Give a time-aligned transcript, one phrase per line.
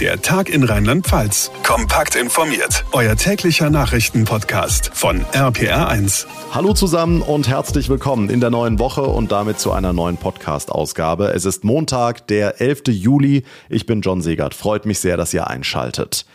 [0.00, 1.52] Der Tag in Rheinland-Pfalz.
[1.62, 2.84] Kompakt informiert.
[2.90, 6.26] Euer täglicher Nachrichtenpodcast von RPR1.
[6.50, 11.28] Hallo zusammen und herzlich willkommen in der neuen Woche und damit zu einer neuen Podcast-Ausgabe.
[11.28, 12.82] Es ist Montag, der 11.
[12.88, 13.44] Juli.
[13.68, 14.54] Ich bin John Segert.
[14.54, 16.26] Freut mich sehr, dass ihr einschaltet.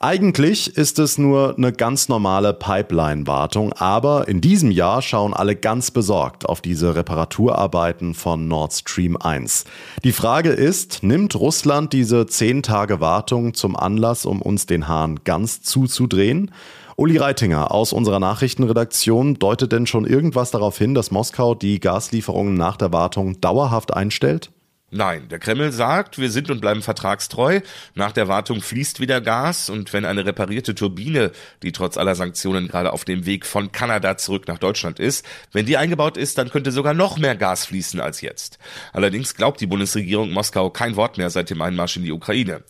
[0.00, 5.92] Eigentlich ist es nur eine ganz normale Pipeline-Wartung, aber in diesem Jahr schauen alle ganz
[5.92, 9.64] besorgt auf diese Reparaturarbeiten von Nord Stream 1.
[10.02, 15.20] Die Frage ist, nimmt Russland diese 10 Tage Wartung zum Anlass, um uns den Hahn
[15.24, 16.50] ganz zuzudrehen?
[16.96, 22.54] Uli Reitinger aus unserer Nachrichtenredaktion deutet denn schon irgendwas darauf hin, dass Moskau die Gaslieferungen
[22.54, 24.53] nach der Wartung dauerhaft einstellt?
[24.96, 27.62] Nein, der Kreml sagt, wir sind und bleiben vertragstreu.
[27.96, 31.32] Nach der Wartung fließt wieder Gas und wenn eine reparierte Turbine,
[31.64, 35.66] die trotz aller Sanktionen gerade auf dem Weg von Kanada zurück nach Deutschland ist, wenn
[35.66, 38.60] die eingebaut ist, dann könnte sogar noch mehr Gas fließen als jetzt.
[38.92, 42.62] Allerdings glaubt die Bundesregierung Moskau kein Wort mehr seit dem Einmarsch in die Ukraine.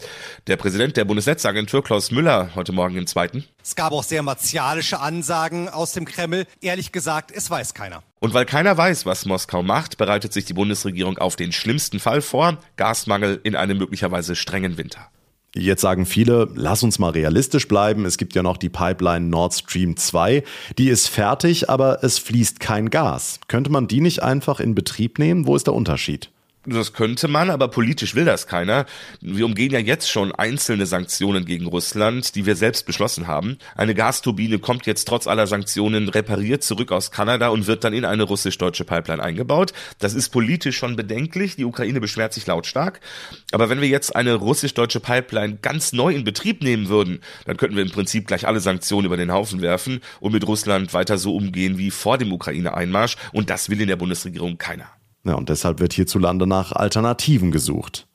[0.46, 3.44] Der Präsident der Bundesnetzagentur Klaus Müller heute Morgen im zweiten.
[3.66, 6.44] Es gab auch sehr martialische Ansagen aus dem Kreml.
[6.60, 8.02] Ehrlich gesagt, es weiß keiner.
[8.20, 12.20] Und weil keiner weiß, was Moskau macht, bereitet sich die Bundesregierung auf den schlimmsten Fall
[12.20, 15.08] vor, Gasmangel in einem möglicherweise strengen Winter.
[15.56, 18.04] Jetzt sagen viele, lass uns mal realistisch bleiben.
[18.04, 20.44] Es gibt ja noch die Pipeline Nord Stream 2.
[20.76, 23.40] Die ist fertig, aber es fließt kein Gas.
[23.48, 25.46] Könnte man die nicht einfach in Betrieb nehmen?
[25.46, 26.30] Wo ist der Unterschied?
[26.66, 28.86] Das könnte man, aber politisch will das keiner.
[29.20, 33.58] Wir umgehen ja jetzt schon einzelne Sanktionen gegen Russland, die wir selbst beschlossen haben.
[33.76, 38.06] Eine Gasturbine kommt jetzt trotz aller Sanktionen repariert zurück aus Kanada und wird dann in
[38.06, 39.74] eine russisch-deutsche Pipeline eingebaut.
[39.98, 41.56] Das ist politisch schon bedenklich.
[41.56, 43.00] Die Ukraine beschwert sich lautstark.
[43.52, 47.76] Aber wenn wir jetzt eine russisch-deutsche Pipeline ganz neu in Betrieb nehmen würden, dann könnten
[47.76, 51.36] wir im Prinzip gleich alle Sanktionen über den Haufen werfen und mit Russland weiter so
[51.36, 53.16] umgehen wie vor dem Ukraine-Einmarsch.
[53.32, 54.86] Und das will in der Bundesregierung keiner.
[55.24, 58.06] Ja, und deshalb wird hierzulande nach Alternativen gesucht.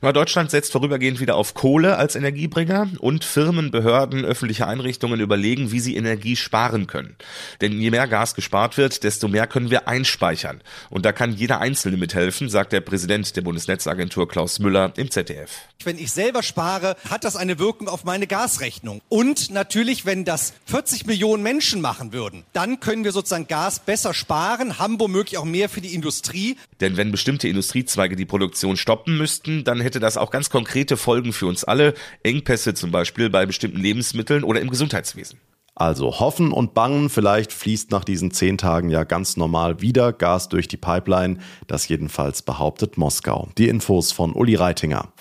[0.00, 5.80] Deutschland setzt vorübergehend wieder auf Kohle als Energiebringer und Firmen, Behörden, öffentliche Einrichtungen überlegen, wie
[5.80, 7.16] sie Energie sparen können.
[7.60, 10.60] Denn je mehr Gas gespart wird, desto mehr können wir einspeichern.
[10.90, 15.50] Und da kann jeder Einzelne mithelfen, sagt der Präsident der Bundesnetzagentur Klaus Müller im ZDF.
[15.84, 19.00] Wenn ich selber spare, hat das eine Wirkung auf meine Gasrechnung.
[19.08, 24.14] Und natürlich, wenn das 40 Millionen Menschen machen würden, dann können wir sozusagen Gas besser
[24.14, 26.56] sparen, haben womöglich auch mehr für die Industrie.
[26.80, 31.32] Denn wenn bestimmte Industriezweige die Produktion stoppen müssten, dann hätte das auch ganz konkrete Folgen
[31.32, 31.94] für uns alle.
[32.22, 35.40] Engpässe zum Beispiel bei bestimmten Lebensmitteln oder im Gesundheitswesen.
[35.74, 40.48] Also hoffen und bangen, vielleicht fließt nach diesen zehn Tagen ja ganz normal wieder Gas
[40.48, 41.38] durch die Pipeline.
[41.68, 43.48] Das jedenfalls behauptet Moskau.
[43.58, 45.12] Die Infos von Uli Reitinger.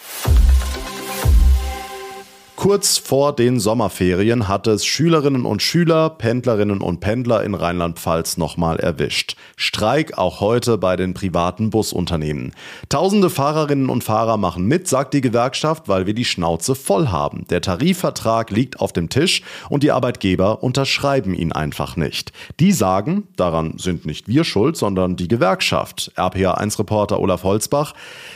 [2.58, 8.80] Kurz vor den Sommerferien hat es Schülerinnen und Schüler, Pendlerinnen und Pendler in Rheinland-Pfalz nochmal
[8.80, 9.36] erwischt.
[9.56, 12.54] Streik auch heute bei den privaten Busunternehmen.
[12.90, 17.46] Tausende Fahrerinnen und Fahrer machen mit, sagt die Gewerkschaft, weil wir die Schnauze voll haben.
[17.52, 22.34] Der Tarifvertrag liegt auf dem Tisch und die Arbeitgeber unterschreiben ihn einfach nicht.
[22.60, 26.12] Die sagen, daran sind nicht wir schuld, sondern die Gewerkschaft.
[26.16, 27.94] RPA1-Reporter Olaf Holzbach.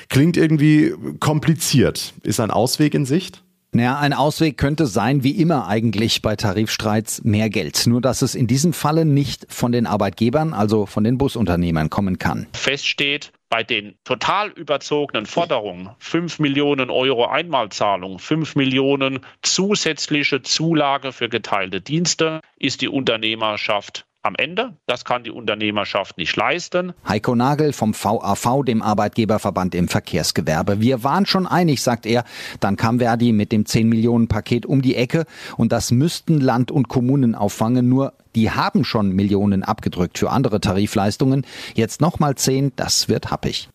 [0.10, 2.14] Klingt irgendwie kompliziert.
[2.22, 3.42] Ist ein Ausweg in Sicht?
[3.74, 7.88] Naja, ein Ausweg könnte sein, wie immer eigentlich bei Tarifstreits, mehr Geld.
[7.88, 12.20] Nur dass es in diesem Falle nicht von den Arbeitgebern, also von den Busunternehmern kommen
[12.20, 12.48] kann.
[12.52, 21.30] Feststeht, bei den total überzogenen Forderungen, 5 Millionen Euro Einmalzahlung, 5 Millionen zusätzliche Zulage für
[21.30, 24.78] geteilte Dienste, ist die Unternehmerschaft am Ende.
[24.86, 26.94] Das kann die Unternehmerschaft nicht leisten.
[27.08, 30.80] Heiko Nagel vom VAV, dem Arbeitgeberverband im Verkehrsgewerbe.
[30.80, 32.24] Wir waren schon einig, sagt er.
[32.60, 35.26] Dann kam Verdi mit dem 10 Millionen Paket um die Ecke
[35.58, 37.90] und das müssten Land und Kommunen auffangen.
[37.90, 41.46] Nur die haben schon Millionen abgedrückt für andere Tarifleistungen.
[41.74, 43.70] Jetzt nochmal 10, das wird happig.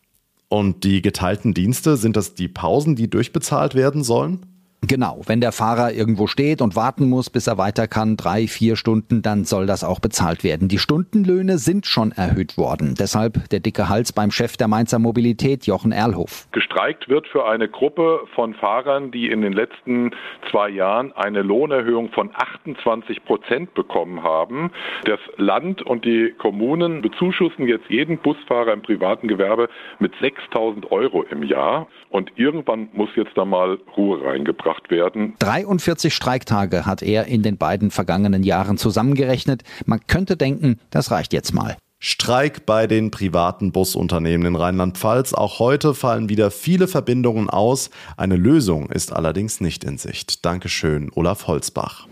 [0.48, 4.46] Und die geteilten Dienste, sind das die Pausen, die durchbezahlt werden sollen?
[4.82, 8.76] Genau, wenn der Fahrer irgendwo steht und warten muss, bis er weiter kann, drei, vier
[8.76, 10.68] Stunden, dann soll das auch bezahlt werden.
[10.68, 12.94] Die Stundenlöhne sind schon erhöht worden.
[12.96, 16.46] Deshalb der dicke Hals beim Chef der Mainzer Mobilität, Jochen Erlhof.
[16.52, 20.12] Gestreikt wird für eine Gruppe von Fahrern, die in den letzten
[20.50, 24.70] zwei Jahren eine Lohnerhöhung von 28 Prozent bekommen haben.
[25.04, 29.68] Das Land und die Kommunen bezuschussen jetzt jeden Busfahrer im privaten Gewerbe
[29.98, 31.88] mit 6000 Euro im Jahr.
[32.10, 35.34] Und irgendwann muss jetzt da mal Ruhe reingebracht gebracht werden.
[35.38, 39.62] 43 Streiktage hat er in den beiden vergangenen Jahren zusammengerechnet.
[39.84, 41.76] Man könnte denken, das reicht jetzt mal.
[41.98, 45.32] Streik bei den privaten Busunternehmen in Rheinland-Pfalz.
[45.32, 47.90] Auch heute fallen wieder viele Verbindungen aus.
[48.16, 50.44] Eine Lösung ist allerdings nicht in Sicht.
[50.44, 52.06] Dankeschön, Olaf Holzbach.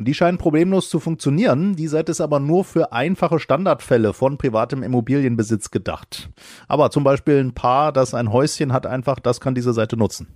[0.00, 1.76] Und die scheinen problemlos zu funktionieren.
[1.76, 6.30] Die Seite ist aber nur für einfache Standardfälle von privatem Immobilienbesitz gedacht.
[6.68, 10.28] Aber zum Beispiel ein Paar, das ein Häuschen hat, einfach, das kann diese Seite nutzen.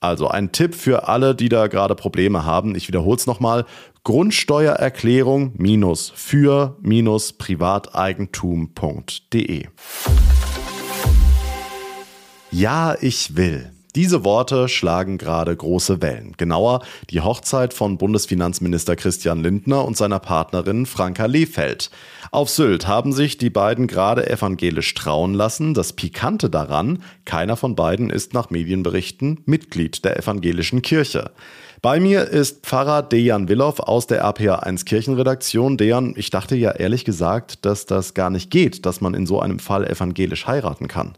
[0.00, 2.74] Also ein Tipp für alle, die da gerade Probleme haben.
[2.74, 3.66] Ich wiederhole es nochmal.
[4.04, 9.66] Grundsteuererklärung minus für minus privateigentum.de.
[12.50, 13.70] Ja, ich will.
[13.96, 16.34] Diese Worte schlagen gerade große Wellen.
[16.36, 21.90] Genauer die Hochzeit von Bundesfinanzminister Christian Lindner und seiner Partnerin Franka Lehfeld.
[22.30, 25.74] Auf Sylt haben sich die beiden gerade evangelisch trauen lassen.
[25.74, 31.32] Das Pikante daran, keiner von beiden ist nach Medienberichten Mitglied der evangelischen Kirche.
[31.82, 35.78] Bei mir ist Pfarrer Dejan Willow aus der RPA1 Kirchenredaktion.
[35.78, 39.40] Dejan, ich dachte ja ehrlich gesagt, dass das gar nicht geht, dass man in so
[39.40, 41.14] einem Fall evangelisch heiraten kann.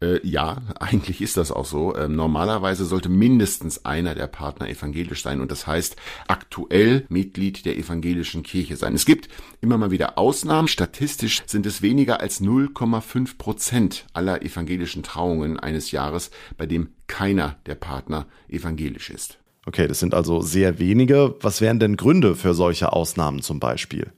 [0.00, 1.96] Äh, ja, eigentlich ist das auch so.
[1.96, 5.96] Ähm, normalerweise sollte mindestens einer der Partner evangelisch sein und das heißt
[6.28, 8.94] aktuell Mitglied der evangelischen Kirche sein.
[8.94, 9.28] Es gibt
[9.60, 10.68] immer mal wieder Ausnahmen.
[10.68, 17.56] Statistisch sind es weniger als 0,5 Prozent aller evangelischen Trauungen eines Jahres, bei dem keiner
[17.66, 19.38] der Partner evangelisch ist.
[19.66, 21.36] Okay, das sind also sehr wenige.
[21.40, 24.12] Was wären denn Gründe für solche Ausnahmen zum Beispiel?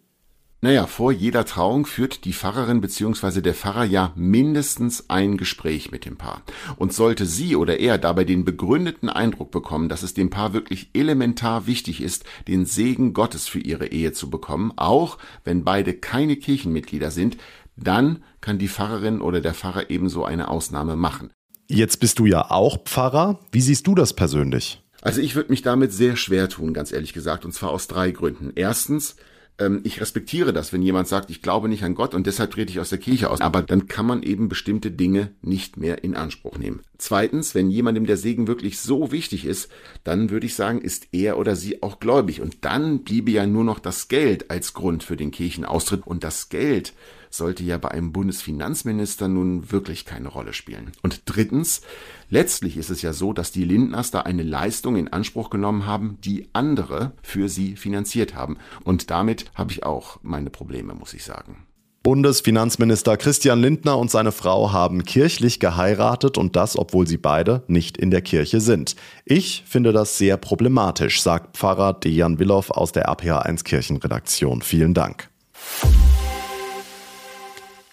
[0.62, 3.40] Naja, vor jeder Trauung führt die Pfarrerin bzw.
[3.40, 6.42] der Pfarrer ja mindestens ein Gespräch mit dem Paar.
[6.76, 10.90] Und sollte sie oder er dabei den begründeten Eindruck bekommen, dass es dem Paar wirklich
[10.92, 16.36] elementar wichtig ist, den Segen Gottes für ihre Ehe zu bekommen, auch wenn beide keine
[16.36, 17.38] Kirchenmitglieder sind,
[17.76, 21.30] dann kann die Pfarrerin oder der Pfarrer ebenso eine Ausnahme machen.
[21.68, 23.40] Jetzt bist du ja auch Pfarrer.
[23.50, 24.82] Wie siehst du das persönlich?
[25.00, 28.10] Also ich würde mich damit sehr schwer tun, ganz ehrlich gesagt, und zwar aus drei
[28.10, 28.52] Gründen.
[28.54, 29.16] Erstens,
[29.60, 32.72] ähm, ich respektiere das, wenn jemand sagt, ich glaube nicht an Gott und deshalb trete
[32.72, 33.40] ich aus der Kirche aus.
[33.40, 36.80] Aber dann kann man eben bestimmte Dinge nicht mehr in Anspruch nehmen.
[36.98, 39.70] Zweitens, wenn jemandem der Segen wirklich so wichtig ist,
[40.02, 42.40] dann würde ich sagen, ist er oder sie auch gläubig.
[42.40, 46.06] Und dann bliebe ja nur noch das Geld als Grund für den Kirchenaustritt.
[46.06, 46.94] Und das Geld
[47.30, 50.92] sollte ja bei einem Bundesfinanzminister nun wirklich keine Rolle spielen.
[51.02, 51.80] Und drittens,
[52.28, 56.18] letztlich ist es ja so, dass die Lindners da eine Leistung in Anspruch genommen haben,
[56.24, 58.58] die andere für sie finanziert haben.
[58.84, 61.64] Und damit habe ich auch meine Probleme, muss ich sagen.
[62.02, 67.98] Bundesfinanzminister Christian Lindner und seine Frau haben kirchlich geheiratet und das, obwohl sie beide nicht
[67.98, 68.96] in der Kirche sind.
[69.26, 74.62] Ich finde das sehr problematisch, sagt Pfarrer Dejan Willow aus der APH1 Kirchenredaktion.
[74.62, 75.28] Vielen Dank.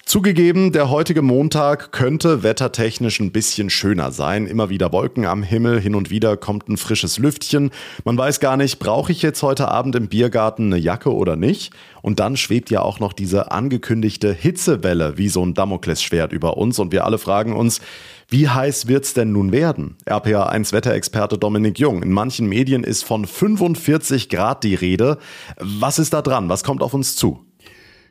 [0.08, 4.48] Zugegeben, der heutige Montag könnte wettertechnisch ein bisschen schöner sein.
[4.48, 7.72] Immer wieder Wolken am Himmel, hin und wieder kommt ein frisches Lüftchen.
[8.06, 11.74] Man weiß gar nicht, brauche ich jetzt heute Abend im Biergarten eine Jacke oder nicht?
[12.02, 16.80] Und dann schwebt ja auch noch diese angekündigte Hitzewelle wie so ein Damoklesschwert über uns
[16.80, 17.82] und wir alle fragen uns,
[18.30, 19.98] wie heiß wird's denn nun werden?
[20.06, 22.02] RPA1 Wetterexperte Dominik Jung.
[22.02, 25.18] In manchen Medien ist von 45 Grad die Rede.
[25.60, 26.48] Was ist da dran?
[26.48, 27.42] Was kommt auf uns zu?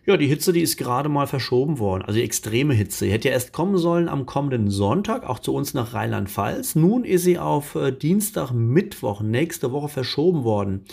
[0.06, 2.02] Ja, die Hitze, die ist gerade mal verschoben worden.
[2.02, 3.06] Also die extreme Hitze.
[3.06, 6.76] Die hätte ja erst kommen sollen am kommenden Sonntag, auch zu uns nach Rheinland-Pfalz.
[6.76, 10.84] Nun ist sie auf äh, Dienstag, Mittwoch, nächste Woche verschoben worden.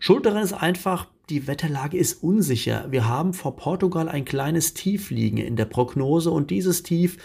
[0.00, 2.86] Schuld daran ist einfach, die Wetterlage ist unsicher.
[2.90, 7.16] Wir haben vor Portugal ein kleines Tief liegen in der Prognose und dieses Tief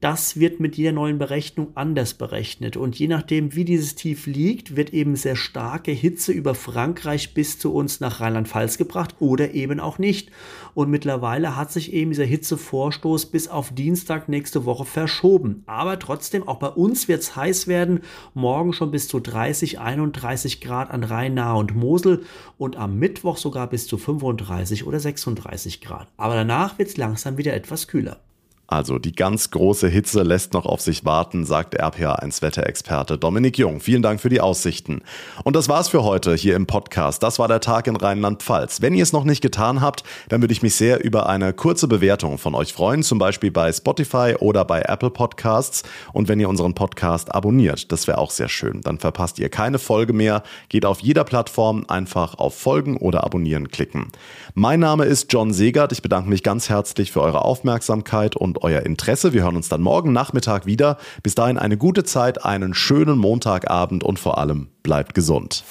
[0.00, 2.76] das wird mit jeder neuen Berechnung anders berechnet.
[2.76, 7.58] Und je nachdem, wie dieses Tief liegt, wird eben sehr starke Hitze über Frankreich bis
[7.58, 10.30] zu uns nach Rheinland-Pfalz gebracht oder eben auch nicht.
[10.74, 15.62] Und mittlerweile hat sich eben dieser Hitzevorstoß bis auf Dienstag nächste Woche verschoben.
[15.64, 18.00] Aber trotzdem, auch bei uns wird es heiß werden.
[18.34, 22.22] Morgen schon bis zu 30, 31 Grad an Rhein, Nahe und Mosel
[22.58, 26.08] und am Mittwoch sogar bis zu 35 oder 36 Grad.
[26.18, 28.20] Aber danach wird es langsam wieder etwas kühler.
[28.68, 33.78] Also die ganz große Hitze lässt noch auf sich warten, sagt RPA1 Wetterexperte Dominik Jung.
[33.80, 35.02] Vielen Dank für die Aussichten.
[35.44, 37.22] Und das war's für heute hier im Podcast.
[37.22, 38.82] Das war der Tag in Rheinland-Pfalz.
[38.82, 41.86] Wenn ihr es noch nicht getan habt, dann würde ich mich sehr über eine kurze
[41.86, 45.84] Bewertung von euch freuen, zum Beispiel bei Spotify oder bei Apple Podcasts.
[46.12, 48.80] Und wenn ihr unseren Podcast abonniert, das wäre auch sehr schön.
[48.80, 50.42] Dann verpasst ihr keine Folge mehr.
[50.68, 54.08] Geht auf jeder Plattform einfach auf Folgen oder Abonnieren klicken.
[54.54, 55.92] Mein Name ist John Segert.
[55.92, 59.32] Ich bedanke mich ganz herzlich für eure Aufmerksamkeit und euer Interesse.
[59.32, 60.98] Wir hören uns dann morgen Nachmittag wieder.
[61.22, 65.64] Bis dahin eine gute Zeit, einen schönen Montagabend und vor allem bleibt gesund.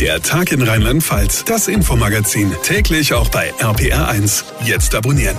[0.00, 4.44] Der Tag in Rheinland-Pfalz, das Infomagazin, täglich auch bei RPR1.
[4.64, 5.36] Jetzt abonnieren.